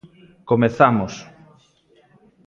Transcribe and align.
Comezamos. 0.49 1.13